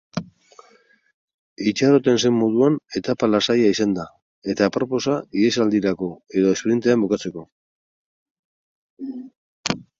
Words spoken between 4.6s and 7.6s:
aproposa ihesaldirako edo esprintean bukatzeko.